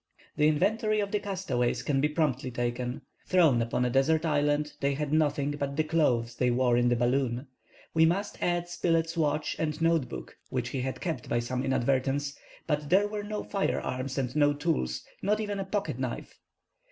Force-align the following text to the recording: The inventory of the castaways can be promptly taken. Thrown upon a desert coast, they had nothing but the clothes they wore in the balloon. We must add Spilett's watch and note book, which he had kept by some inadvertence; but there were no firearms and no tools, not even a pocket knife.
The 0.35 0.47
inventory 0.47 0.99
of 0.99 1.11
the 1.11 1.19
castaways 1.19 1.83
can 1.83 2.01
be 2.01 2.09
promptly 2.09 2.49
taken. 2.49 3.03
Thrown 3.27 3.61
upon 3.61 3.85
a 3.85 3.89
desert 3.91 4.23
coast, 4.23 4.77
they 4.81 4.95
had 4.95 5.13
nothing 5.13 5.51
but 5.51 5.77
the 5.77 5.83
clothes 5.83 6.33
they 6.35 6.49
wore 6.49 6.75
in 6.75 6.89
the 6.89 6.95
balloon. 6.95 7.45
We 7.93 8.07
must 8.07 8.41
add 8.41 8.67
Spilett's 8.67 9.15
watch 9.15 9.55
and 9.59 9.79
note 9.79 10.09
book, 10.09 10.35
which 10.49 10.69
he 10.69 10.81
had 10.81 11.01
kept 11.01 11.29
by 11.29 11.37
some 11.37 11.63
inadvertence; 11.63 12.35
but 12.65 12.89
there 12.89 13.07
were 13.07 13.21
no 13.21 13.43
firearms 13.43 14.17
and 14.17 14.35
no 14.35 14.53
tools, 14.53 15.03
not 15.21 15.39
even 15.39 15.59
a 15.59 15.65
pocket 15.65 15.99
knife. 15.99 16.39